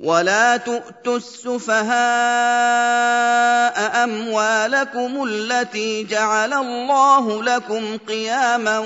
ولا 0.00 0.56
تؤتوا 0.56 1.16
السفهاء 1.16 1.90
اموالكم 4.04 5.24
التي 5.28 6.04
جعل 6.04 6.52
الله 6.52 7.42
لكم 7.42 7.96
قياما 8.08 8.78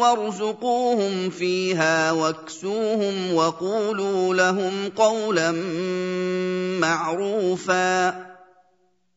وارزقوهم 0.00 1.30
فيها 1.30 2.12
واكسوهم 2.12 3.34
وقولوا 3.34 4.34
لهم 4.34 4.92
قولا 4.96 5.52
معروفا 6.80 8.30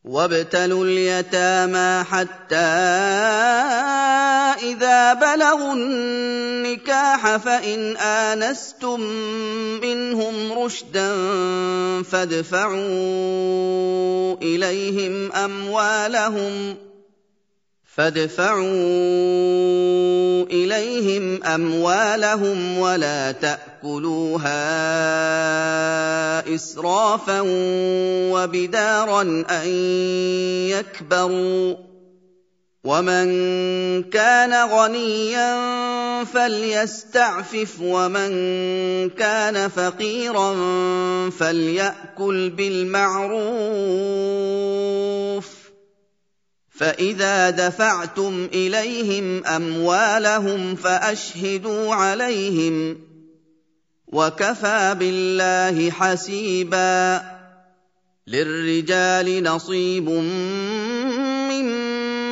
وابتلوا 0.04 0.84
اليتامى 0.84 2.04
حتى 2.04 2.56
اذا 4.62 5.14
بلغوا 5.14 5.74
النكاح 6.74 7.36
فإن 7.36 7.96
آنستم 7.96 9.00
منهم 9.82 10.52
رشدا 10.52 11.12
فادفعوا 12.02 12.74
إليهم 14.42 15.32
أموالهم 15.32 16.76
فادفعوا 17.94 18.64
إليهم 20.50 21.44
أموالهم 21.44 22.78
ولا 22.78 23.32
تأكلوها 23.32 24.54
إسرافا 26.54 27.40
وبدارا 28.34 29.22
أن 29.50 29.68
يكبروا 30.68 31.93
ومن 32.84 33.26
كان 34.02 34.68
غنيا 34.68 35.54
فليستعفف 36.24 37.80
ومن 37.80 38.30
كان 39.10 39.68
فقيرا 39.68 40.50
فليأكل 41.30 42.50
بالمعروف 42.50 43.44
فإذا 46.70 47.50
دفعتم 47.50 48.48
إليهم 48.54 49.46
أموالهم 49.46 50.74
فأشهدوا 50.76 51.94
عليهم 51.94 53.00
وكفى 54.06 54.96
بالله 54.98 55.90
حسيبا 55.90 57.22
للرجال 58.26 59.42
نصيب 59.44 60.08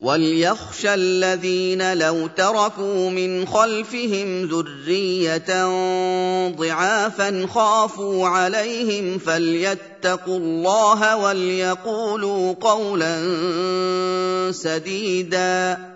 وليخشى 0.00 0.94
الذين 0.94 1.98
لو 1.98 2.26
تركوا 2.26 3.10
من 3.10 3.46
خلفهم 3.46 4.44
ذريه 4.44 5.66
ضعافا 6.56 7.46
خافوا 7.46 8.28
عليهم 8.28 9.18
فليتقوا 9.18 10.38
الله 10.38 11.16
وليقولوا 11.16 12.54
قولا 12.60 13.22
سديدا 14.52 15.95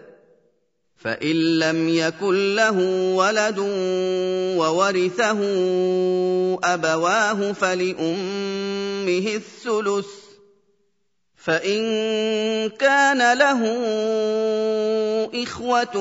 فإن 1.01 1.59
لم 1.59 1.89
يكن 1.89 2.55
له 2.55 2.77
ولد 3.15 3.59
وورثه 4.57 5.39
أبواه 6.63 7.51
فلأمه 7.51 9.25
الثلث 9.35 10.05
فإن 11.35 11.81
كان 12.69 13.37
له 13.37 13.61
إخوة 15.43 15.95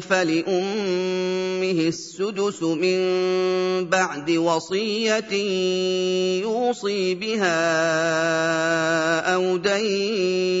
فلأمه 0.00 1.88
السدس 1.88 2.62
من 2.62 3.00
بعد 3.90 4.30
وصية 4.30 5.32
يوصي 6.42 7.14
بها 7.14 7.60
أو 9.34 9.56
دين 9.56 10.60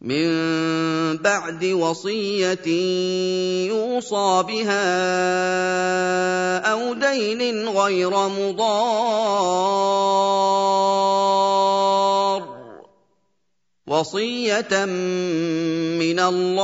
من 0.00 1.20
بعد 1.20 1.64
وصية 1.64 2.66
يوصى 3.68 4.44
بها 4.48 4.80
أو 6.72 6.94
دين 6.94 7.68
غير 7.68 8.28
مضار. 8.28 9.20
وصية 13.86 14.84
من 16.00 16.20
الله. 16.20 16.60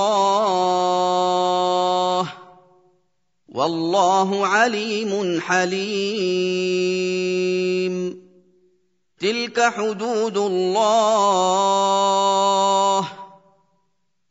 والله 3.48 4.46
عليم 4.46 5.40
حليم. 5.40 6.56
تلك 9.20 9.60
حدود 9.60 10.36
الله. 10.36 11.66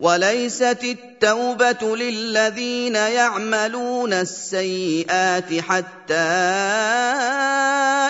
وليست 0.00 0.78
التوبه 0.84 1.96
للذين 1.96 2.94
يعملون 2.94 4.12
السيئات 4.12 5.60
حتى 5.60 6.14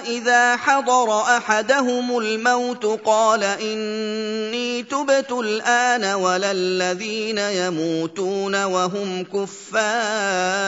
اذا 0.07 0.57
حضر 0.57 1.21
احدهم 1.21 2.19
الموت 2.19 2.87
قال 3.05 3.45
اني 3.45 4.83
تبت 4.83 5.33
الان 5.33 6.05
ولا 6.05 6.51
الذين 6.51 7.39
يموتون 7.39 8.65
وهم 8.65 9.25
كفار 9.25 10.61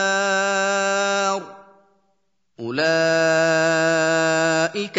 اولئك 2.59 2.83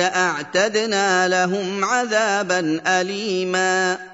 اعتدنا 0.01 1.29
لهم 1.29 1.85
عذابا 1.85 2.81
اليما 2.87 4.14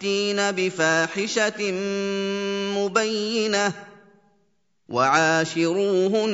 يأتين 0.00 0.52
بفاحشة 0.52 1.72
مبينة 2.76 3.72
وعاشروهن 4.88 6.30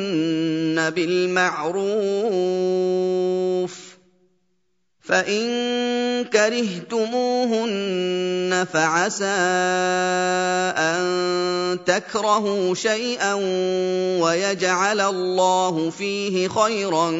بالمعروف 0.90 1.76
فإن 5.00 6.25
كرهتموهن 6.25 7.76
فعسى 8.73 9.25
أن 10.78 11.78
تكرهوا 11.87 12.75
شيئا 12.75 13.35
ويجعل 14.23 15.00
الله 15.00 15.90
فيه 15.90 16.49
خيرا 16.49 17.11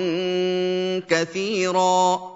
كثيرا 1.09 2.36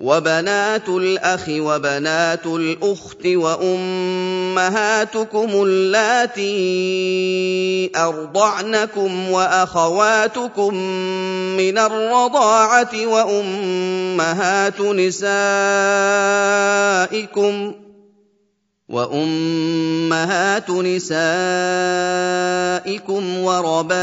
وبنات 0.00 0.88
الأخ 0.88 1.44
وبنات 1.48 2.46
الأخت 2.46 3.26
وأمهاتكم 3.26 4.68
اللاتي 5.66 6.50
أرضعنكم 7.96 9.30
وأخواتكم 9.30 10.74
من 11.56 11.78
الرضاعة 11.78 13.06
وأمهات 13.06 14.80
نسائكم 14.80 15.38
وأمهات 18.88 20.70
نسائكم 20.70 21.28
وربائبكم 23.38 23.94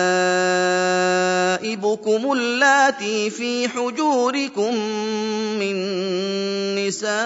اللاتي 2.31 3.29
في 3.29 3.69
حجوركم 3.69 4.75
من 5.59 5.75
نسائكم 6.75 7.25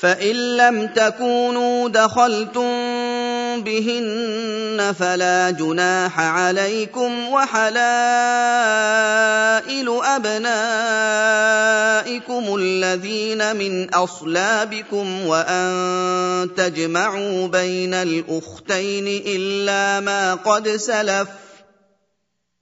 فإن 0.00 0.56
لم 0.56 0.86
تكونوا 0.86 1.88
دخلتم 1.88 2.70
بهن 3.62 4.94
فلا 4.98 5.50
جناح 5.50 6.20
عليكم 6.20 7.28
وحلائل 7.28 7.76
أبنائكم 10.04 10.96
الذين 12.56 13.56
من 13.56 13.94
أصلابكم 13.94 15.26
وأن 15.26 16.48
تجمعوا 16.56 17.46
بين 17.46 17.94
الأختين 17.94 19.22
إلا 19.26 20.00
ما 20.00 20.34
قد 20.34 20.68
سلف 20.68 21.28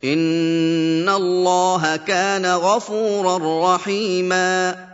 إن 0.05 1.09
الله 1.09 1.97
كان 1.97 2.47
غفورا 2.47 3.75
رحيما 3.75 4.94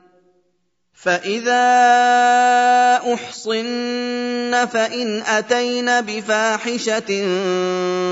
فاذا 1.01 1.53
احصن 3.13 4.65
فان 4.65 5.21
اتين 5.21 6.01
بفاحشه 6.01 7.25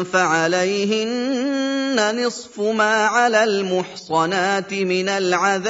فعليهن 0.04 1.46
نصف 2.26 2.60
ما 2.60 3.06
على 3.06 3.44
المحصنات 3.44 4.74
من 4.74 5.10
العذاب 5.10 5.70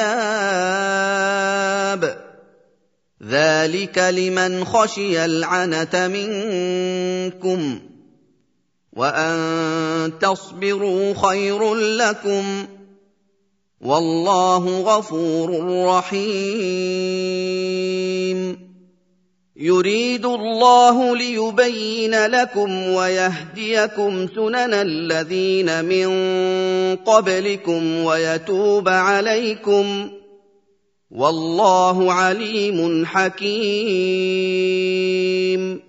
ذلك 3.28 3.98
لمن 3.98 4.66
خشي 4.66 5.26
العنت 5.26 5.96
منكم 5.96 7.80
وان 8.94 10.12
تصبروا 10.22 11.14
خير 11.28 11.76
لكم 11.76 12.68
والله 13.82 14.82
غفور 14.82 15.64
رحيم. 15.86 16.30
يريد 19.56 20.26
الله 20.26 21.16
ليبين 21.16 22.26
لكم 22.26 22.94
ويهديكم 22.94 24.28
سنن 24.36 24.74
الذين 24.74 25.86
من 25.86 26.08
قبلكم 26.96 28.04
ويتوب 28.04 28.90
عليكم. 28.90 30.10
والله 31.12 32.14
عليم 32.14 33.06
حكيم. 33.06 35.89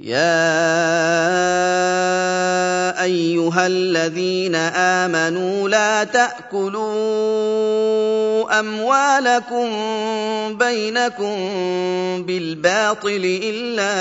يا 0.00 0.20
ايها 3.02 3.66
الذين 3.66 4.54
امنوا 4.54 5.68
لا 5.68 6.04
تاكلوا 6.04 6.80
اموالكم 8.60 9.68
بينكم 10.58 11.36
بالباطل 12.22 13.40
الا 13.44 13.92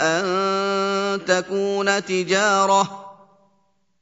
ان 0.00 0.24
تكون 1.26 2.04
تجاره 2.04 3.07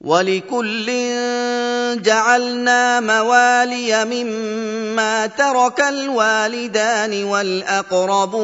ولكل 0.00 0.86
جعلنا 2.02 3.00
موالي 3.00 4.04
مما 4.04 5.26
ترك 5.26 5.80
الوالدان 5.80 7.24
والأقربون 7.24 8.40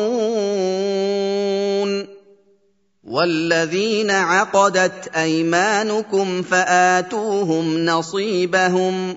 والذين 3.05 4.11
عقدت 4.11 5.09
أيمانكم 5.16 6.42
فآتوهم 6.42 7.85
نصيبهم 7.85 9.16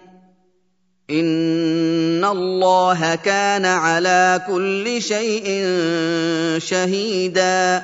إن 1.09 2.25
الله 2.25 3.15
كان 3.15 3.65
على 3.65 4.41
كل 4.47 5.01
شيء 5.01 5.65
شهيدا 6.57 7.83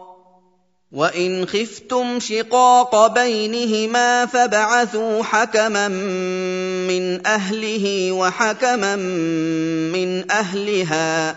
وان 0.91 1.47
خفتم 1.47 2.19
شقاق 2.19 3.07
بينهما 3.07 4.25
فابعثوا 4.25 5.23
حكما 5.23 5.87
من 6.87 7.27
اهله 7.27 8.11
وحكما 8.11 8.95
من 9.95 10.31
اهلها 10.31 11.35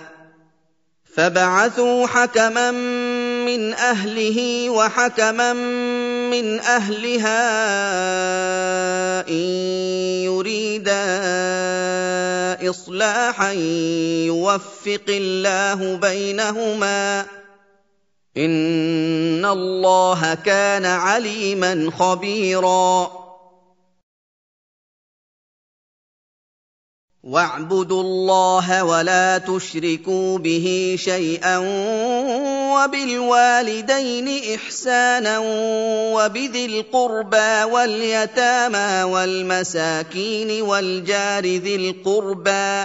فبعثوا 1.16 2.06
حكما 2.06 2.70
من 3.46 3.74
اهله 3.74 4.70
وحكما 4.70 5.52
من 6.30 6.60
اهلها 6.60 7.40
ان 9.28 9.44
يريدا 10.26 11.04
اصلاحا 12.70 13.52
يوفق 14.26 15.06
الله 15.08 15.96
بينهما 15.96 17.24
ان 18.36 19.44
الله 19.44 20.34
كان 20.34 20.84
عليما 20.84 21.90
خبيرا. 21.98 23.24
واعبدوا 27.24 28.02
الله 28.02 28.84
ولا 28.84 29.38
تشركوا 29.38 30.38
به 30.38 30.96
شيئا 30.98 31.58
وبالوالدين 32.74 34.54
احسانا 34.54 35.38
وبذي 36.14 36.66
القربى 36.66 37.64
واليتامى 37.72 39.02
والمساكين 39.12 40.62
والجار 40.62 41.44
ذي 41.44 41.76
القربى 41.76 42.84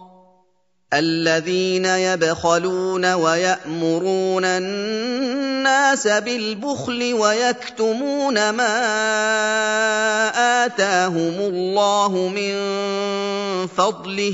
الذين 0.93 1.85
يبخلون 1.85 3.13
ويأمرون 3.13 4.45
الناس 4.45 6.07
بالبخل 6.07 7.13
ويكتمون 7.13 8.49
ما 8.49 8.75
آتاهم 10.65 11.39
الله 11.39 12.31
من 12.35 12.53
فضله 13.67 14.33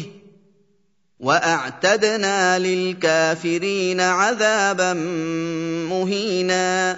وأعتدنا 1.20 2.60
للكافرين 2.60 4.02
عذابا 4.02 4.94
مهينا 5.90 6.98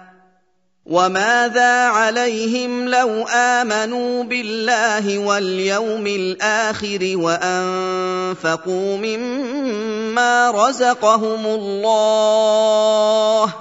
وماذا 0.85 1.87
عليهم 1.87 2.89
لو 2.89 3.27
امنوا 3.27 4.23
بالله 4.23 5.17
واليوم 5.17 6.07
الآخر 6.07 7.13
وانفقوا 7.15 8.97
مما 8.97 10.51
رزقهم 10.51 11.45
الله 11.45 13.53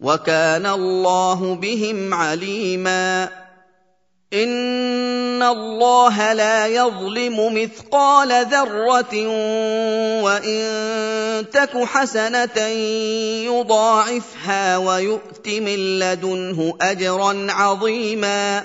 وكان 0.00 0.66
الله 0.66 1.54
بهم 1.54 2.14
عليما 2.14 3.28
ان 4.32 5.42
الله 5.42 6.32
لا 6.32 6.66
يظلم 6.66 7.54
مثقال 7.54 8.46
ذره 8.46 9.26
وان 10.22 11.50
تك 11.52 11.84
حسنه 11.84 12.58
يضاعفها 13.46 14.76
ويؤت 14.76 15.48
من 15.48 15.98
لدنه 15.98 16.74
اجرا 16.80 17.46
عظيما 17.50 18.64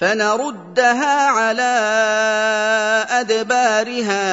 فنردها 0.00 1.28
على 1.28 1.72
أدبارها 3.10 4.28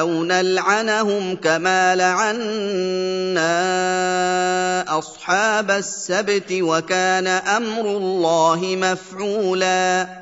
أو 0.00 0.24
نلعنهم 0.24 1.36
كما 1.36 1.96
لعنا 1.96 2.58
أصحاب 4.98 5.70
السبت 5.70 6.52
وكان 6.52 7.26
أمر 7.26 7.80
الله 7.80 8.60
مفعولا 8.62 10.21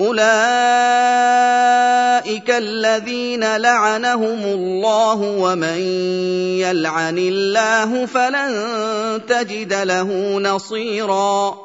اولئك 0.00 0.20
الذين 2.50 3.56
لعنهم 3.56 4.42
الله 4.44 5.14
ومن 5.14 5.78
يلعن 6.58 7.18
الله 7.18 8.06
فلن 8.06 8.50
تجد 9.28 9.72
له 9.72 10.38
نصيرا 10.40 11.58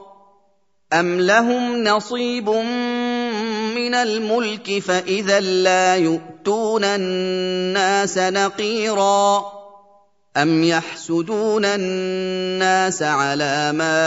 ام 0.93 1.19
لهم 1.19 1.83
نصيب 1.83 2.49
من 3.75 3.93
الملك 3.95 4.79
فاذا 4.79 5.39
لا 5.39 5.95
يؤتون 5.95 6.83
الناس 6.83 8.17
نقيرا 8.17 9.45
أَمْ 10.37 10.63
يَحْسُدُونَ 10.63 11.65
النَّاسَ 11.65 13.03
عَلَىٰ 13.03 13.71
مَا 13.71 13.97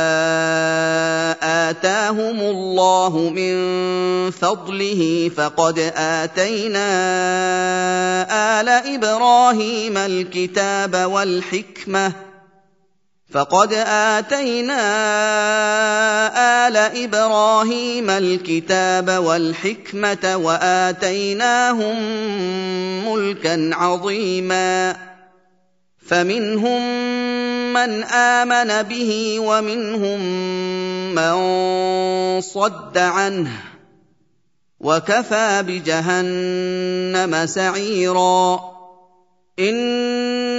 آتَاهُمُ 1.70 2.40
اللَّهُ 2.40 3.30
مِن 3.34 3.56
فَضْلِهِ 4.30 5.30
فَقَدْ 5.36 5.78
آتَيْنَا 5.96 6.88
آلَ 8.60 8.68
إِبْرَاهِيمَ 8.68 9.96
الْكِتَابَ 9.96 10.94
وَالْحِكْمَةَ 10.94 12.28
فقد 13.30 13.72
آتينا 13.88 14.82
آل 16.68 16.76
إبراهيم 16.76 18.10
الكتاب 18.10 19.10
والحكمة 19.10 20.36
وآتيناهم 20.36 21.96
ملكا 23.08 23.70
عظيما 23.72 25.07
فمنهم 26.08 26.82
من 27.72 28.04
آمن 28.04 28.82
به 28.82 29.36
ومنهم 29.40 30.20
من 31.14 31.36
صد 32.40 32.98
عنه 32.98 33.50
وكفى 34.80 35.62
بجهنم 35.66 37.46
سعيرا. 37.46 38.60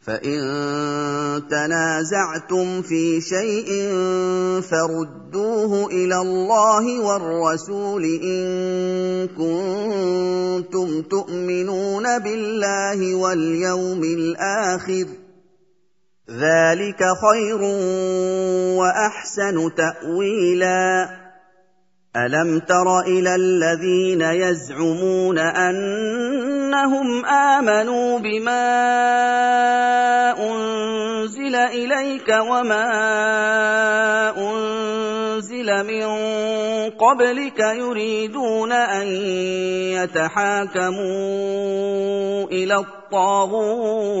فان 0.00 1.42
تنازعتم 1.50 2.82
في 2.82 3.20
شيء 3.20 3.68
فردوه 4.60 5.86
إلى 5.86 6.16
الله 6.16 7.00
والرسول 7.00 8.04
ان 8.04 9.28
كنتم 9.28 11.02
تؤمنون 11.02 12.18
بالله 12.18 13.14
واليوم 13.14 14.02
الآخر 14.04 15.06
ذلك 16.30 16.98
خير 16.98 17.62
واحسن 18.80 19.74
تاويلا 19.74 21.08
الم 22.16 22.58
تر 22.58 23.00
إلى 23.00 23.34
الذين 23.34 24.22
يزعمون 24.22 25.38
انهم 25.38 27.26
امنوا 27.26 28.18
بما 28.18 28.66
انزل 30.38 31.54
اليك 31.54 32.28
وما 32.28 32.90
انزل 34.38 35.86
من 35.86 36.06
قبلك 36.90 37.60
يريدون 37.60 38.72
ان 38.72 39.06
يتحاكموا 40.02 40.98
إلى 42.50 42.76
الطاغوت 42.76 44.20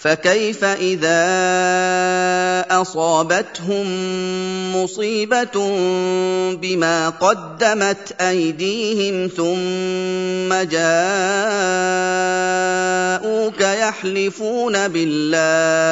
فكيف 0.00 0.64
إذا 0.64 1.20
أصابتهم 2.70 3.86
مصيبة 4.76 5.68
بما 6.54 7.08
قدمت 7.08 8.12
أيديهم 8.20 9.28
ثم 9.28 10.54
جاءوك 10.70 10.80
يحلفون 13.60 14.88
بالله 14.88 15.90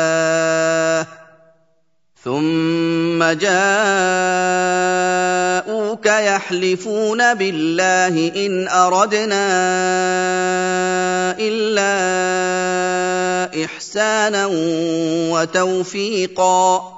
ثم 2.25 3.23
جاءوك 3.23 3.59
يحلفون 6.07 7.35
بالله 7.35 8.33
إن 8.47 8.69
أردنا 8.69 9.49
إلا 11.39 11.95
إحسانا 13.65 14.47
وتوفيقا. 15.33 16.98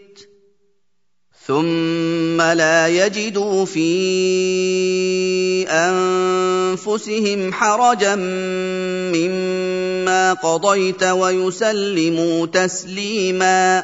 ثم 1.47 2.41
لا 2.41 2.87
يجدوا 2.87 3.65
في 3.65 3.91
أنفسهم 5.69 7.53
حرجا 7.53 8.15
مما 9.15 10.33
قضيت 10.33 11.03
ويسلموا 11.03 12.45
تسليما 12.45 13.83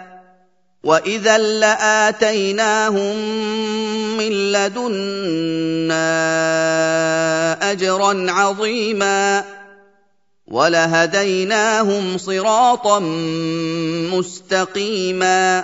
واذا 0.83 1.37
لاتيناهم 1.37 3.17
من 4.17 4.51
لدنا 4.51 6.01
اجرا 7.71 8.25
عظيما 8.31 9.43
ولهديناهم 10.47 12.17
صراطا 12.17 12.99
مستقيما 14.13 15.63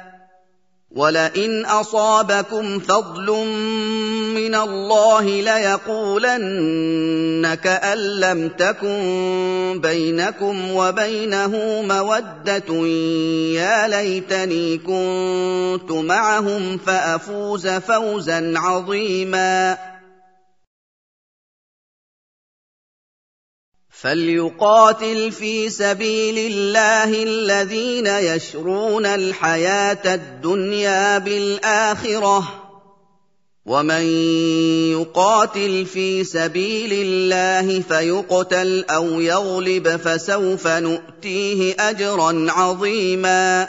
ولئن 0.95 1.65
أصابكم 1.65 2.79
فضل 2.79 3.31
من 4.35 4.55
الله 4.55 5.23
ليقولن 5.41 6.73
كان 7.53 7.97
لم 7.97 8.49
تكن 8.49 9.79
بينكم 9.83 10.71
وبينه 10.71 11.81
مودة 11.81 12.87
يا 13.55 13.87
ليتني 13.87 14.77
كنت 14.77 15.91
معهم 15.91 16.77
فأفوز 16.77 17.67
فوزا 17.67 18.53
عظيما 18.55 19.77
فليقاتل 24.01 25.31
في 25.31 25.69
سبيل 25.69 26.37
الله 26.37 27.23
الذين 27.23 28.07
يشرون 28.07 29.05
الحياة 29.05 30.15
الدنيا 30.15 31.17
بالاخره 31.17 32.61
ومن 33.65 34.03
يقاتل 34.91 35.85
في 35.85 36.23
سبيل 36.23 36.93
الله 36.93 37.81
فيقتل 37.81 38.85
أو 38.89 39.21
يغلب 39.21 39.87
فسوف 39.87 40.67
نؤتيه 40.67 41.75
اجرا 41.79 42.45
عظيما 42.49 43.67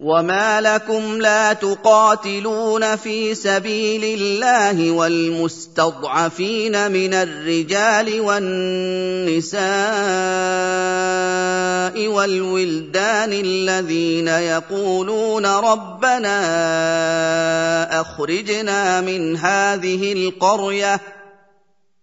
وما 0.00 0.60
لكم 0.60 1.16
لا 1.16 1.52
تقاتلون 1.52 2.96
في 2.96 3.34
سبيل 3.34 4.20
الله 4.20 4.90
والمستضعفين 4.90 6.92
من 6.92 7.14
الرجال 7.14 8.20
والنساء 8.20 9.60
والولدان 12.08 13.32
الذين 13.32 14.28
يقولون 14.28 15.46
ربنا 15.46 16.40
اخرجنا 18.00 19.00
من 19.00 19.36
هذه 19.36 20.12
القريه 20.12 21.00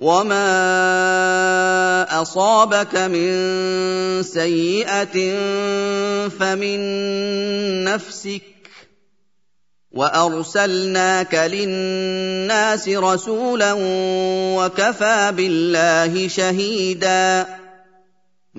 وما 0.00 0.48
اصابك 2.22 2.96
من 2.96 3.32
سيئه 4.22 5.16
فمن 6.28 6.80
نفسك 7.84 8.42
وارسلناك 9.90 11.34
للناس 11.34 12.88
رسولا 12.88 13.72
وكفى 14.56 15.32
بالله 15.36 16.28
شهيدا 16.28 17.46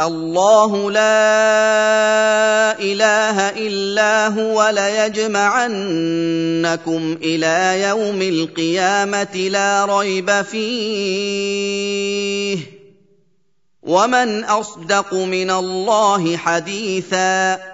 الله 0.00 0.90
لا 0.90 2.78
إله 2.78 3.48
إلا 3.50 4.28
هو 4.28 4.70
ليجمعنكم 4.74 5.68
إلى 7.22 7.82
يوم 7.88 8.22
القيامة 8.22 9.34
لا 9.34 9.84
ريب 9.84 10.42
فيه. 10.42 11.94
ومن 13.82 14.44
أصدق 14.44 15.14
من 15.14 15.50
الله 15.50 16.36
حديثا 16.36 17.73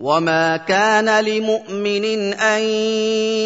وما 0.00 0.56
كان 0.56 1.24
لمؤمن 1.24 2.04
ان 2.34 2.62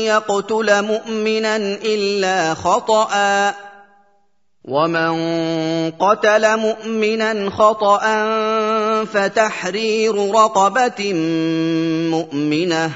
يقتل 0.07 0.83
مؤمنا 0.83 1.57
الا 1.85 2.55
خطا 2.55 3.55
ومن 4.65 5.11
قتل 5.91 6.57
مؤمنا 6.57 7.51
خطا 7.51 7.99
فتحرير 9.05 10.31
رقبه 10.35 11.13
مؤمنه 12.11 12.91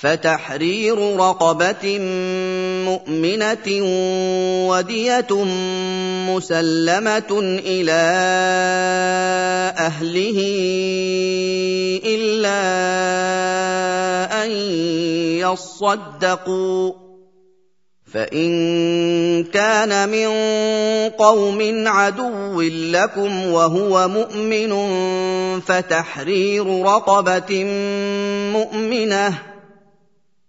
فتحرير 0.00 1.16
رقبة 1.16 1.98
مؤمنة 2.84 3.68
ودية 4.68 5.44
مسلمة 6.28 7.60
إلى 7.64 8.02
أهله 9.78 10.38
إلا 12.04 12.58
أن 14.44 14.50
يصدقوا. 15.40 16.92
فإن 18.12 19.44
كان 19.44 20.08
من 20.08 20.28
قوم 21.10 21.88
عدو 21.88 22.60
لكم 22.92 23.46
وهو 23.46 24.08
مؤمن 24.08 24.72
فتحرير 25.60 26.82
رقبة 26.82 27.64
مؤمنة 28.52 29.55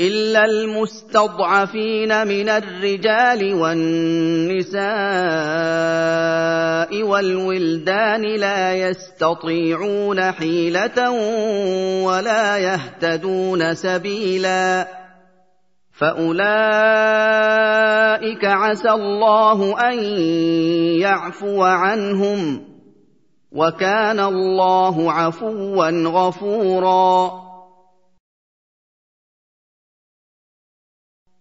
إلا 0.00 0.44
المستضعفين 0.44 2.26
من 2.26 2.48
الرجال 2.48 3.54
والنساء 3.54 4.80
والولدان 7.02 8.22
لا 8.22 8.74
يستطيعون 8.74 10.32
حيلة 10.32 11.10
ولا 12.04 12.58
يهتدون 12.58 13.74
سبيلا. 13.74 14.88
فأولئك 15.92 16.44
عسى 18.44 18.90
الله 18.90 19.90
أن 19.90 19.98
يعفو 21.00 21.62
عنهم 21.62 22.64
وكان 23.52 24.20
الله 24.20 25.12
عفوا 25.12 25.90
غفورا. 25.90 27.49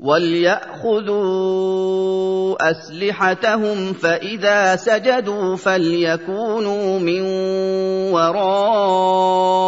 ولياخذوا 0.00 1.26
اسلحتهم 2.70 3.92
فاذا 3.92 4.76
سجدوا 4.76 5.56
فليكونوا 5.56 6.98
من 6.98 7.22
ورائكم 8.12 9.62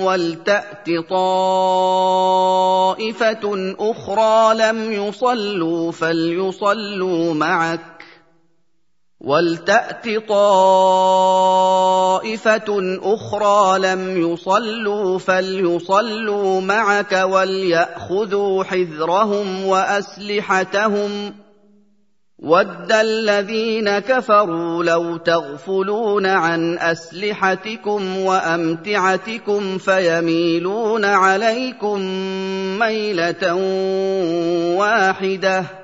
ولتات 0.00 0.88
طائفه 1.10 2.54
أخرى 3.80 4.54
لم 4.54 4.92
يصلوا 4.92 5.92
فليصلوا 5.92 7.34
معك 7.34 7.93
ولتأت 9.20 10.28
طائفة 10.28 10.98
أخرى 13.02 13.78
لم 13.78 14.32
يصلوا 14.32 15.18
فليصلوا 15.18 16.60
معك 16.60 17.12
وليأخذوا 17.12 18.64
حذرهم 18.64 19.64
وأسلحتهم. 19.64 21.34
ود 22.38 22.92
الذين 22.92 23.98
كفروا 23.98 24.84
لو 24.84 25.16
تغفلون 25.16 26.26
عن 26.26 26.78
أسلحتكم 26.78 28.18
وأمتعتكم 28.18 29.78
فيميلون 29.78 31.04
عليكم 31.04 32.00
ميلة 32.78 33.54
واحدة. 34.76 35.83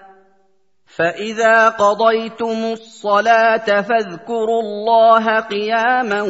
فاذا 0.95 1.69
قضيتم 1.69 2.63
الصلاه 2.71 3.81
فاذكروا 3.81 4.61
الله 4.61 5.39
قياما 5.39 6.21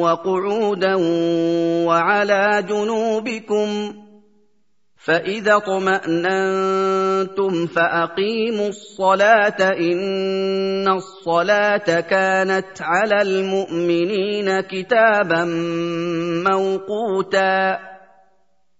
وقعودا 0.00 0.94
وعلى 1.86 2.64
جنوبكم 2.68 3.94
فاذا 4.96 5.56
اطماننتم 5.56 6.86
فاقيموا 7.66 8.68
الصلاه 8.68 9.60
ان 9.60 10.88
الصلاه 10.88 12.00
كانت 12.00 12.80
على 12.80 13.22
المؤمنين 13.22 14.60
كتابا 14.60 15.44
موقوتا 16.50 17.93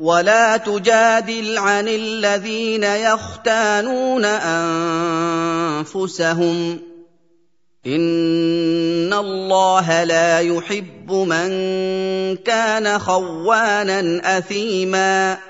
ولا 0.00 0.56
تجادل 0.56 1.58
عن 1.58 1.88
الذين 1.88 2.84
يختانون 2.84 4.24
أنفسهم. 5.84 6.78
إن 7.86 9.12
الله 9.12 10.04
لا 10.04 10.40
يحب 10.40 11.12
من 11.12 11.48
كان 12.36 12.98
خوانا 12.98 14.38
أثيما. 14.38 15.49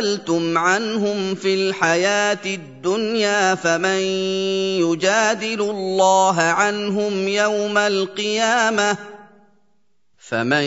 جادلتم 0.00 0.58
عنهم 0.58 1.34
في 1.34 1.54
الحياة 1.54 2.38
الدنيا 2.46 3.54
فمن 3.54 4.00
يجادل 4.80 5.60
الله 5.60 6.40
عنهم 6.40 7.28
يوم 7.28 7.78
القيامة 7.78 8.96
فمن 10.18 10.64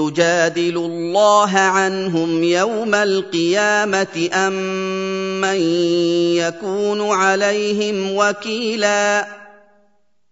يجادل 0.00 0.76
الله 0.76 1.50
عنهم 1.58 2.42
يوم 2.42 2.94
القيامة 2.94 4.28
أم 4.32 4.52
من 5.40 5.60
يكون 6.36 7.10
عليهم 7.10 8.16
وكيلا 8.16 9.39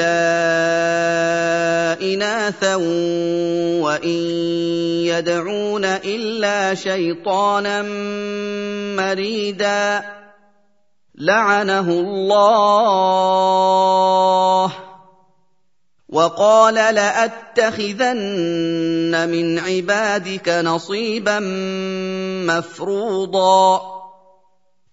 الا 0.00 2.00
إناثا 2.14 2.74
وإن 3.84 4.18
يدعون 5.04 5.84
إلا 5.84 6.74
شيطانا 6.74 7.82
مريدا. 8.96 10.04
لعنه 11.14 11.90
الله. 11.90 13.08
وقال 16.08 16.74
لأتخذن 16.74 18.14
من 19.28 19.58
عبادك 19.58 20.48
نصيبا 20.48 21.38
مفروضا. 22.46 23.97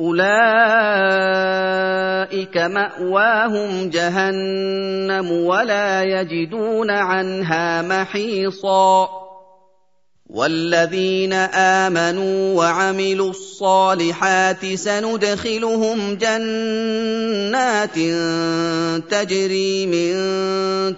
اولئك 0.00 0.22
ماواهم 2.56 3.90
جهنم 3.90 5.32
ولا 5.32 6.02
يجدون 6.02 6.90
عنها 6.90 7.82
محيصا 7.82 9.08
والذين 10.32 11.32
امنوا 11.52 12.56
وعملوا 12.56 13.30
الصالحات 13.30 14.74
سندخلهم 14.74 16.14
جنات 16.14 17.98
تجري 19.10 19.86
من 19.86 20.14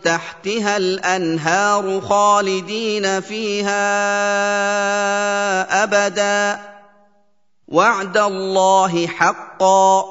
تحتها 0.01 0.77
الانهار 0.77 2.01
خالدين 2.01 3.21
فيها 3.21 3.85
ابدا 5.85 6.74
وعد 7.69 8.17
الله 8.17 9.07
حقا 9.07 10.05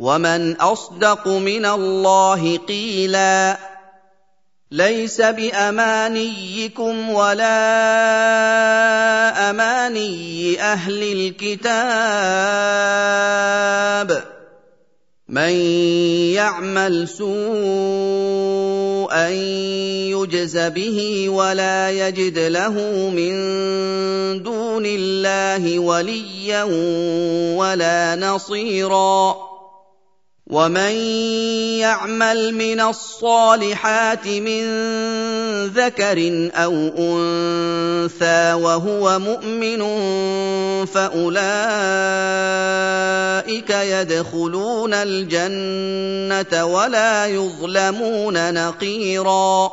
ومن 0.00 0.56
أصدق 0.56 1.28
من 1.28 1.66
الله 1.66 2.56
قيلا 2.56 3.58
ليس 4.70 5.20
بأمانيكم 5.20 7.10
ولا 7.10 7.50
أماني 9.50 10.62
أهل 10.62 11.02
الكتاب 11.02 12.00
من 15.28 15.52
يعمل 16.34 17.08
سوءا 17.08 18.48
يجز 20.14 20.58
به 20.58 21.28
ولا 21.28 21.90
يجد 21.90 22.38
له 22.38 22.72
من 23.10 23.32
دون 24.42 24.59
الله 24.86 25.78
وليا 25.78 26.62
ولا 27.56 28.16
نصيرا 28.16 29.50
ومن 30.50 30.94
يعمل 31.78 32.54
من 32.54 32.80
الصالحات 32.80 34.26
من 34.26 34.62
ذكر 35.66 36.50
أو 36.54 36.72
انثى 36.98 38.52
وهو 38.52 39.18
مؤمن 39.18 39.80
فاولئك 40.86 41.40
يدخلون 43.70 44.94
الجنه 44.94 46.64
ولا 46.64 47.26
يظلمون 47.26 48.54
نقيرا 48.54 49.70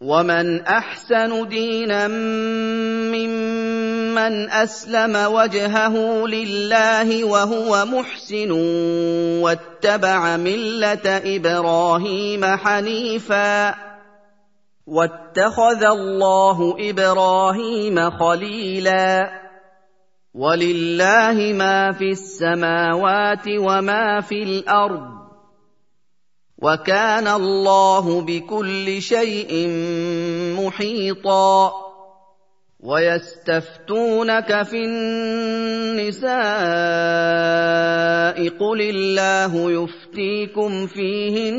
ومن 0.00 0.60
احسن 0.60 1.48
دينا 1.48 2.08
ممن 2.08 3.77
أسلم 4.50 5.16
وجهه 5.16 6.26
لله 6.26 7.24
وهو 7.24 7.84
محسن 7.84 8.50
واتبع 9.40 10.36
ملة 10.36 11.06
إبراهيم 11.36 12.44
حنيفا 12.44 13.74
واتخذ 14.86 15.82
الله 15.84 16.76
إبراهيم 16.90 18.10
خليلا 18.10 19.30
ولله 20.34 21.52
ما 21.52 21.92
في 21.92 22.10
السماوات 22.10 23.44
وما 23.48 24.20
في 24.20 24.42
الأرض 24.42 25.18
وكان 26.58 27.28
الله 27.28 28.20
بكل 28.20 29.02
شيء 29.02 29.68
محيطا 30.58 31.87
ويستفتونك 32.80 34.62
في 34.62 34.84
النساء 34.84 36.28
قل 38.48 38.80
الله 38.80 39.72
يفتيكم 39.72 40.86
فيهن 40.86 41.58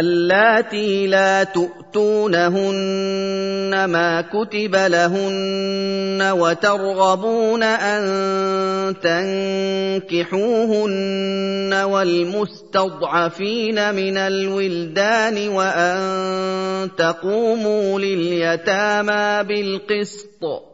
اللاتي 0.00 1.06
لا 1.06 1.44
تؤتونهن 1.44 3.04
ما 3.84 4.20
كتب 4.20 4.76
لهن 4.76 6.30
وترغبون 6.32 7.62
أن 7.62 8.04
تنكحوهن 10.10 11.74
والمستضعفين 11.84 12.94
من 13.94 14.16
الولدان 14.16 15.48
وأن 15.48 16.90
تقوموا 16.96 18.00
لليتامى 18.00 19.44
بالقسط 19.48 20.73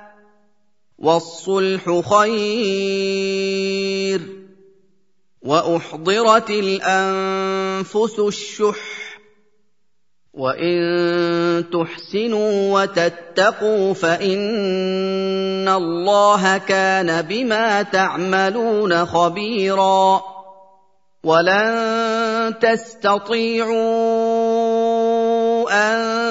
والصلح 1.01 2.01
خير 2.09 3.01
وأحضرت 5.41 6.49
الأنفس 6.49 8.19
الشح 8.19 9.01
وإن 10.33 11.65
تحسنوا 11.73 12.81
وتتقوا 12.81 13.93
فإن 13.93 15.67
الله 15.67 16.57
كان 16.57 17.21
بما 17.21 17.81
تعملون 17.81 19.05
خبيرا 19.05 20.21
ولن 21.23 22.53
تستطيعوا 22.61 23.71
أن 25.71 26.30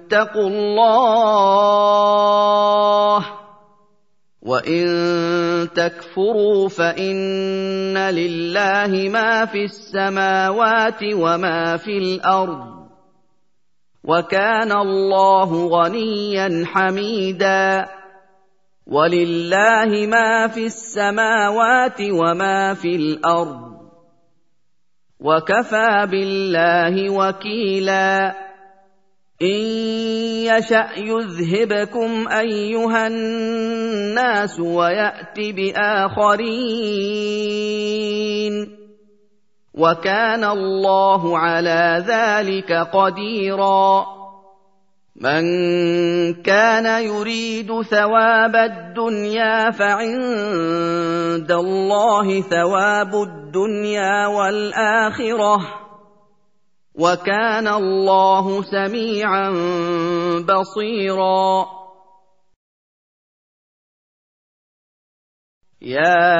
الله 0.13 2.01
وإن 4.41 4.87
تكفروا 5.75 6.69
فإن 6.69 7.97
لله 7.97 9.09
ما 9.09 9.45
في 9.45 9.63
السماوات 9.63 10.99
وما 11.13 11.77
في 11.77 11.97
الأرض 11.97 12.81
وكان 14.03 14.71
الله 14.71 15.67
غنيا 15.67 16.65
حميدا 16.65 17.89
ولله 18.87 20.07
ما 20.07 20.47
في 20.47 20.65
السماوات 20.65 22.01
وما 22.01 22.73
في 22.73 22.95
الأرض 22.95 23.71
وكفى 25.19 26.07
بالله 26.11 27.09
وكيلا 27.09 28.35
ان 29.41 29.61
يشا 30.45 30.89
يذهبكم 30.97 32.27
ايها 32.27 33.07
الناس 33.07 34.59
ويات 34.59 35.39
باخرين 35.39 36.91
وكان 39.73 40.43
الله 40.43 41.37
على 41.37 42.03
ذلك 42.07 42.71
قديرا 42.71 44.05
من 45.15 45.43
كان 46.43 47.03
يريد 47.03 47.81
ثواب 47.81 48.55
الدنيا 48.55 49.71
فعند 49.71 51.51
الله 51.51 52.41
ثواب 52.41 53.15
الدنيا 53.15 54.27
والاخره 54.27 55.90
وكان 56.95 57.67
الله 57.67 58.63
سميعا 58.63 59.49
بصيرا. 60.43 61.65
يا 65.81 66.31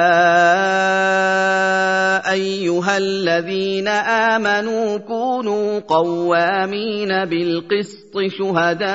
أيها 2.32 2.98
الذين 2.98 3.88
آمنوا 3.88 4.98
كونوا 4.98 5.80
قوامين 5.80 7.24
بالقسط 7.24 8.14
شهداء 8.38 8.92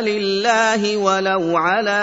لله 0.00 0.96
ولو 0.96 1.56
على 1.56 2.02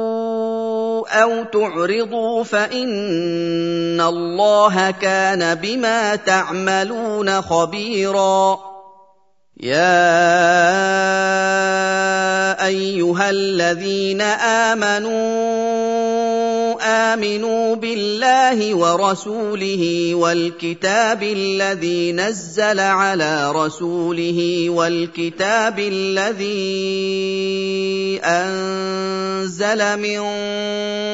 أو 1.11 1.43
تعرضوا 1.43 2.43
فإن 2.43 4.01
الله 4.01 4.91
كان 4.91 5.55
بما 5.55 6.15
تعملون 6.15 7.41
خبيرا. 7.41 8.59
يا 9.61 10.21
أيها 12.65 13.29
الذين 13.29 14.21
آمنوا 14.71 15.70
آمنوا 16.91 17.75
بالله 17.75 18.75
ورسوله 18.75 20.15
والكتاب 20.15 21.23
الذي 21.23 22.11
نزل 22.11 22.79
على 22.79 23.51
رسوله 23.51 24.69
والكتاب 24.69 25.79
الذي 25.79 26.59
أنزل 28.23 29.99
من 29.99 30.21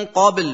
قبل 0.06 0.54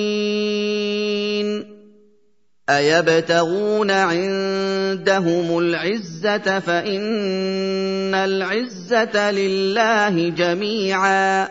أيبتغون 2.77 3.91
عندهم 3.91 5.57
العزة 5.57 6.59
فإن 6.59 8.15
العزة 8.15 9.31
لله 9.31 10.29
جميعا. 10.29 11.47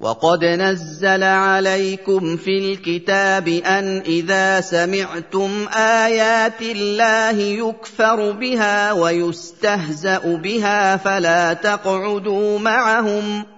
وقد 0.00 0.44
نزل 0.44 1.22
عليكم 1.22 2.36
في 2.36 2.58
الكتاب 2.58 3.48
أن 3.48 3.98
إذا 4.06 4.60
سمعتم 4.60 5.68
آيات 5.76 6.62
الله 6.62 7.38
يكفر 7.38 8.30
بها 8.30 8.92
ويستهزأ 8.92 10.36
بها 10.36 10.96
فلا 10.96 11.52
تقعدوا 11.52 12.58
معهم. 12.58 13.57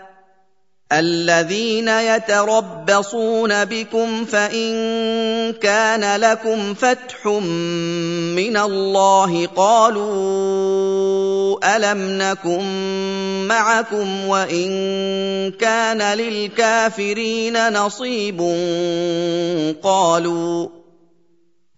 الذين 0.91 1.87
يتربصون 1.87 3.65
بكم 3.65 4.25
فإن 4.25 4.73
كان 5.53 6.19
لكم 6.21 6.73
فتح 6.73 7.27
من 8.35 8.57
الله 8.57 9.47
قالوا 9.47 10.71
ألم 11.75 12.17
نكن 12.21 12.63
معكم 13.47 14.27
وإن 14.27 14.71
كان 15.51 16.17
للكافرين 16.17 17.73
نصيب 17.73 18.39
قالوا 19.83 20.80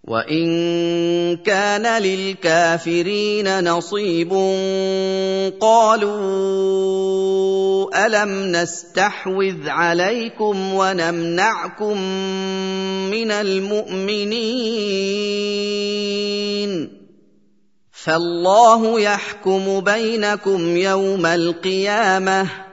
وان 0.04 1.38
كان 1.38 2.02
للكافرين 2.02 3.64
نصيب 3.64 4.32
قالوا 5.60 7.04
الم 8.06 8.52
نستحوذ 8.52 9.70
عليكم 9.70 10.74
ونمنعكم 10.74 11.98
من 13.12 13.32
المؤمنين 13.32 14.34
فالله 17.92 19.00
يحكم 19.00 19.80
بينكم 19.80 20.78
يوم 20.78 21.26
القيامه 21.26 22.73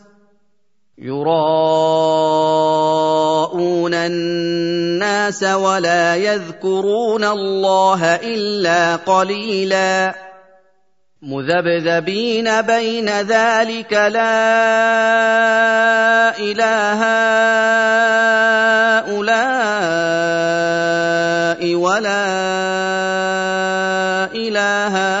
يراءون 1.01 1.43
الناس 3.93 5.43
ولا 5.43 6.15
يذكرون 6.15 7.23
الله 7.23 8.15
إلا 8.15 8.95
قليلا. 8.95 10.15
مذبذبين 11.21 12.61
بين 12.61 13.09
ذلك 13.09 13.93
لا 13.93 14.59
إله 16.39 17.01
هؤلاء 19.01 21.75
ولا 21.75 22.25
إله 24.33 24.97
هؤلاء 24.97 25.20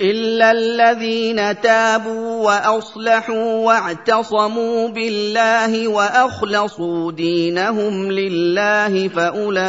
الا 0.00 0.50
الذين 0.50 1.60
تابوا 1.60 2.46
واصلحوا 2.46 3.66
واعتصموا 3.66 4.88
بالله 4.88 5.88
واخلصوا 5.88 7.12
دينهم 7.12 8.12
لله 8.12 9.08
فاولئك 9.08 9.60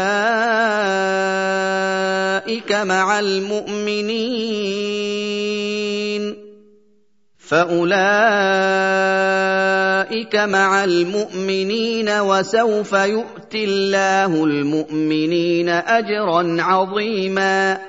مع 2.72 3.20
المؤمنين 3.20 4.20
فاولئك 7.38 7.96
مع 10.36 10.84
المؤمنين 10.84 12.10
وسوف 12.10 12.94
يؤتي 12.94 13.64
الله 13.64 14.44
المؤمنين 14.44 15.70
اجرا 15.70 16.58
عظيما 16.60 17.89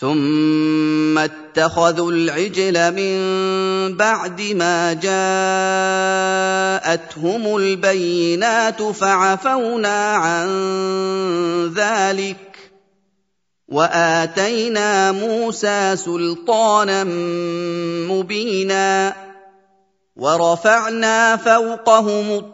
ثم 0.00 1.18
اتخذوا 1.18 2.12
العجل 2.12 2.92
من 2.94 3.16
بعد 3.96 4.42
ما 4.42 4.92
جاءتهم 6.82 7.56
البينات 7.56 8.82
فعفونا 8.82 10.12
عن 10.14 10.48
ذلك 11.74 12.56
وآتينا 13.68 15.12
موسى 15.12 15.96
سلطانا 15.96 17.04
مبينا 18.08 19.14
ورفعنا 20.16 21.36
فوقهم 21.36 22.53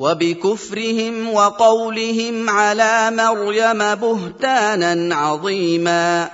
وبكفرهم 0.00 1.34
وقولهم 1.34 2.50
على 2.50 3.10
مريم 3.10 3.94
بهتانا 3.94 5.14
عظيما. 5.14 6.30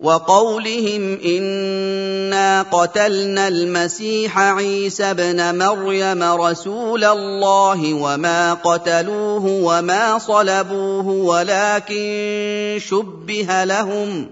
وقولهم 0.00 1.18
إنا 1.24 2.62
قتلنا 2.62 3.48
المسيح 3.48 4.38
عيسى 4.38 5.04
ابن 5.04 5.58
مريم 5.58 6.22
رسول 6.22 7.04
الله 7.04 7.94
وما 7.94 8.54
قتلوه 8.54 9.46
وما 9.46 10.18
صلبوه 10.18 11.08
ولكن 11.08 12.78
شبه 12.78 13.64
لهم. 13.64 14.30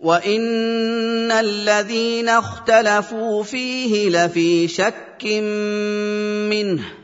وإن 0.00 1.32
الذين 1.32 2.28
اختلفوا 2.28 3.42
فيه 3.42 4.10
لفي 4.10 4.68
شك 4.68 5.24
منه. 6.50 7.01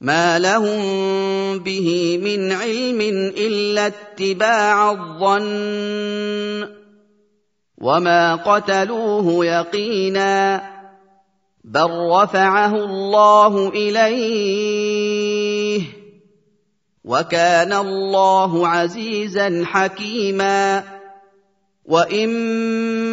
ما 0.00 0.38
لهم 0.38 0.78
به 1.58 2.18
من 2.22 2.52
علم 2.52 3.00
الا 3.36 3.86
اتباع 3.86 4.90
الظن 4.90 6.68
وما 7.78 8.34
قتلوه 8.34 9.46
يقينا 9.46 10.62
بل 11.64 11.90
رفعه 12.10 12.74
الله 12.74 13.68
اليه 13.68 14.88
وكان 17.04 17.72
الله 17.72 18.68
عزيزا 18.68 19.62
حكيما 19.64 20.97
وان 21.88 22.28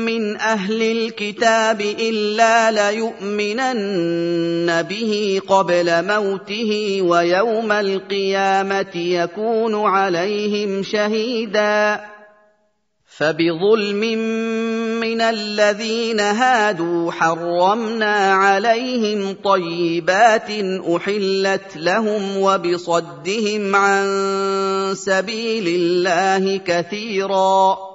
من 0.05 0.37
أهل 0.37 0.81
الكتاب 0.81 1.81
الا 1.81 2.71
ليؤمنن 2.91 4.81
به 4.81 5.41
قبل 5.47 6.07
موته 6.07 7.01
ويوم 7.01 7.71
القيامه 7.71 8.95
يكون 8.95 9.75
عليهم 9.75 10.83
شهيدا 10.83 12.01
فبظلم 13.17 14.01
من 14.99 15.21
الذين 15.21 16.19
هادوا 16.19 17.11
حرمنا 17.11 18.33
عليهم 18.33 19.35
طيبات 19.43 20.49
احلت 20.95 21.77
لهم 21.77 22.37
وبصدهم 22.37 23.75
عن 23.75 24.05
سبيل 24.95 25.67
الله 25.67 26.57
كثيرا 26.57 27.94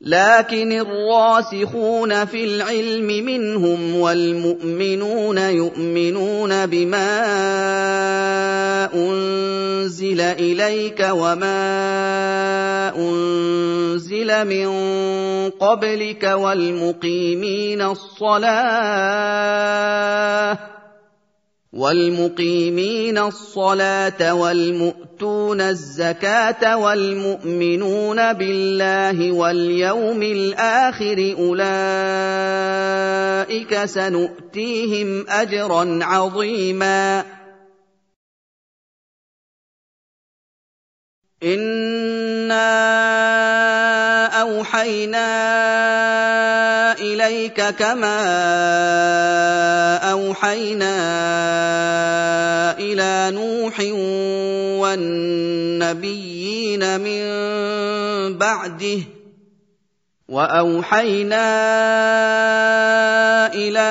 لكن 0.00 0.72
الراسخون 0.72 2.24
في 2.24 2.44
العلم 2.44 3.06
منهم 3.06 3.96
والمؤمنون 3.96 5.38
يؤمنون 5.38 6.66
بما 6.66 7.10
أنزل 8.94 10.20
إليك 10.20 11.06
وما 11.10 12.96
أنزل 12.96 14.44
من 14.44 14.70
قبلك 15.50 16.24
والمقيمين 16.24 17.82
الصلاة 17.82 19.10
والمقيمين 21.72 23.18
الصلاة 23.18 24.34
والمؤتون 25.22 25.60
الزكاة 25.60 26.76
والمؤمنون 26.76 28.32
بالله 28.32 29.32
واليوم 29.32 30.22
الآخر 30.22 31.34
أولئك 31.38 31.64
سنؤتيهم 33.84 35.26
أجرا 35.28 35.98
عظيما. 36.02 37.24
إنا 41.42 42.70
أوحينا 44.40 45.28
إليك 47.00 47.60
كما 47.60 48.20
أوحينا 50.12 50.96
إلى 52.78 53.30
نوح 53.36 53.80
والنبيين 55.80 56.82
من 57.00 57.22
بعده 58.38 58.98
وأوحينا 60.28 61.46
إلى 63.54 63.90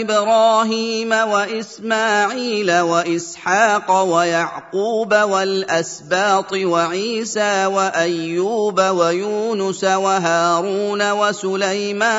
إبراهيم 0.00 1.12
وإسماعيل 1.12 2.80
وإسحاق 2.80 4.02
ويعقوب 4.02 5.14
والأسباط 5.14 6.52
وعيسى 6.52 7.66
وأيوب 7.66 8.80
ويونس 8.80 9.84
وهارون 9.84 11.10
وسليمان 11.12 12.18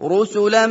رسلا 0.00 0.66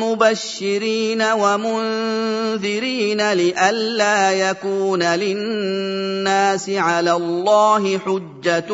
مبشرين 0.00 1.22
ومنذرين 1.22 3.32
لئلا 3.32 4.32
يكون 4.32 5.02
للناس 5.02 6.70
على 6.70 7.12
الله 7.12 7.98
حجه 7.98 8.66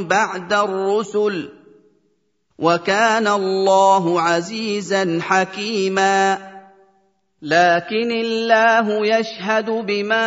بعد 0.00 0.52
الرسل 0.52 1.48
وكان 2.58 3.26
الله 3.26 4.22
عزيزا 4.22 5.18
حكيما. 5.22 6.38
لكن 7.42 8.10
الله 8.10 9.06
يشهد 9.06 9.70
بما 9.70 10.26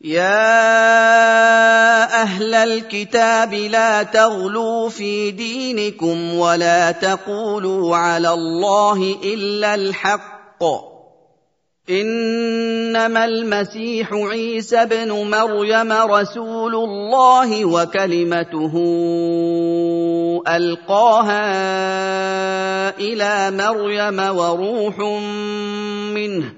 يا 0.00 0.62
أهل 2.22 2.54
الكتاب 2.54 3.54
لا 3.54 4.02
تغلوا 4.02 4.88
في 4.88 5.30
دينكم 5.30 6.34
ولا 6.34 6.90
تقولوا 6.90 7.96
على 7.96 8.30
الله 8.30 9.16
إلا 9.24 9.74
الحق. 9.74 10.64
إنما 11.90 13.24
المسيح 13.24 14.12
عيسى 14.12 14.82
ابن 14.82 15.12
مريم 15.12 15.92
رسول 15.92 16.74
الله 16.74 17.64
وكلمته 17.64 18.74
ألقاها 20.48 21.48
إلى 22.98 23.50
مريم 23.50 24.36
وروح 24.36 24.98
منه. 26.14 26.57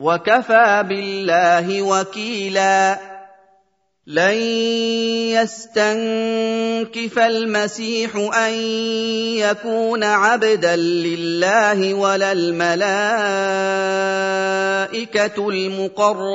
وكفى 0.00 0.84
بالله 0.88 1.82
وكيلا 1.82 2.98
لن 4.06 4.34
يستنكف 5.32 7.18
المسيح 7.18 8.16
ان 8.16 8.52
يكون 9.38 10.04
عبدا 10.04 10.76
لله 10.76 11.94
ولا 11.94 12.32
الملائكه 12.32 12.68
المقربون 15.48 16.34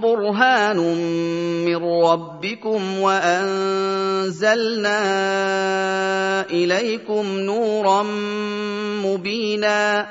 برهان 0.00 0.76
من 1.64 1.84
ربكم 2.04 2.98
وأنزلنا 2.98 3.60
إليكم 6.50 7.26
نورا 7.38 8.02
مبينا. 9.04 10.06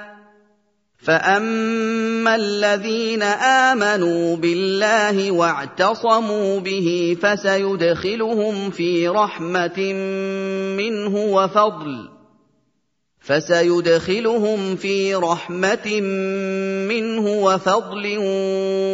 فأما 1.01 2.35
الذين 2.35 3.23
آمنوا 3.71 4.35
بالله 4.35 5.31
واعتصموا 5.31 6.59
به 6.59 7.17
فسيدخلهم 7.21 8.71
في 8.71 9.07
رحمة 9.07 9.93
منه 10.77 11.15
وفضل. 11.15 12.20
فسيدخلهم 13.21 14.75
في 14.75 15.15
رحمة 15.15 16.01
منه 16.89 17.43
وفضل 17.43 18.17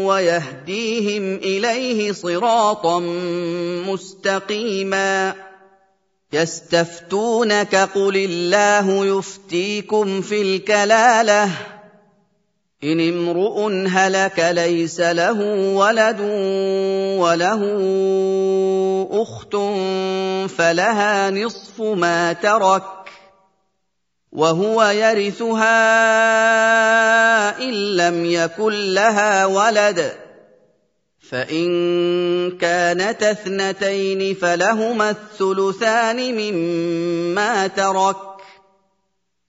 ويهديهم 0.05 1.35
إليه 1.35 2.11
صراطا 2.11 2.99
مستقيما. 3.87 5.33
يستفتونك 6.33 7.75
قل 7.75 8.17
الله 8.17 9.17
يفتيكم 9.17 10.21
في 10.21 10.41
الكلالة. 10.41 11.49
إن 12.83 12.99
امرؤ 12.99 13.71
هلك 13.87 14.39
ليس 14.39 14.99
له 14.99 15.41
ولد 15.73 16.21
وله 17.19 17.61
أخت 19.11 19.55
فلها 20.51 21.29
نصف 21.29 21.81
ما 21.81 22.33
ترك. 22.33 22.96
وهو 24.37 24.83
يرثها 24.83 25.67
إن 27.59 27.73
لم 27.73 28.25
يكن 28.25 28.93
لها 28.93 29.45
ولد. 29.45 30.11
فإن 31.29 31.67
كانت 32.57 33.23
اثنتين 33.23 34.35
فلهما 34.35 35.09
الثلثان 35.09 36.35
مما 36.35 37.67
ترك. 37.67 38.36